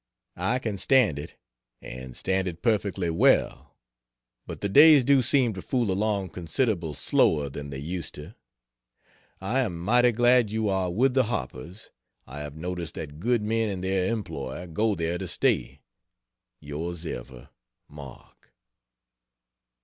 I 0.37 0.57
can 0.57 0.79
stand 0.79 1.19
it, 1.19 1.35
and 1.79 2.17
stand 2.17 2.47
it 2.47 2.63
perfectly 2.63 3.11
well; 3.11 3.77
but 4.47 4.61
the 4.61 4.67
days 4.67 5.03
do 5.03 5.21
seem 5.21 5.53
to 5.53 5.61
fool 5.61 5.91
along 5.91 6.29
considerable 6.29 6.95
slower 6.95 7.49
than 7.49 7.69
they 7.69 7.77
used 7.77 8.15
to. 8.15 8.33
I 9.39 9.59
am 9.59 9.77
mighty 9.79 10.11
glad 10.11 10.49
you 10.49 10.69
are 10.69 10.89
with 10.89 11.13
the 11.13 11.25
Harpers. 11.25 11.91
I 12.25 12.39
have 12.39 12.55
noticed 12.55 12.95
that 12.95 13.19
good 13.19 13.43
men 13.43 13.69
in 13.69 13.81
their 13.81 14.11
employ 14.11 14.65
go 14.65 14.95
there 14.95 15.19
to 15.19 15.27
stay. 15.27 15.83
Yours 16.59 17.05
ever, 17.05 17.49
MARK. 17.87 18.51